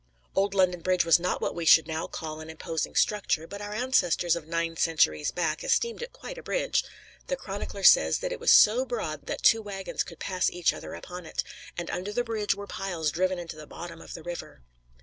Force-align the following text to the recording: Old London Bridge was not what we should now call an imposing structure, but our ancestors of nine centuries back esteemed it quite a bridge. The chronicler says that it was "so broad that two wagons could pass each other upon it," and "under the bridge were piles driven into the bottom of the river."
Old 0.33 0.55
London 0.55 0.81
Bridge 0.81 1.05
was 1.05 1.19
not 1.19 1.41
what 1.41 1.53
we 1.53 1.63
should 1.63 1.85
now 1.85 2.07
call 2.07 2.39
an 2.39 2.49
imposing 2.49 2.95
structure, 2.95 3.45
but 3.45 3.61
our 3.61 3.71
ancestors 3.71 4.35
of 4.35 4.47
nine 4.47 4.75
centuries 4.75 5.29
back 5.29 5.63
esteemed 5.63 6.01
it 6.01 6.11
quite 6.11 6.39
a 6.39 6.41
bridge. 6.41 6.83
The 7.27 7.35
chronicler 7.35 7.83
says 7.83 8.17
that 8.17 8.31
it 8.31 8.39
was 8.39 8.51
"so 8.51 8.83
broad 8.83 9.27
that 9.27 9.43
two 9.43 9.61
wagons 9.61 10.03
could 10.03 10.17
pass 10.17 10.49
each 10.49 10.73
other 10.73 10.95
upon 10.95 11.27
it," 11.27 11.43
and 11.77 11.87
"under 11.91 12.11
the 12.11 12.23
bridge 12.23 12.55
were 12.55 12.65
piles 12.65 13.11
driven 13.11 13.37
into 13.37 13.55
the 13.57 13.67
bottom 13.67 14.01
of 14.01 14.15
the 14.15 14.23
river." 14.23 14.63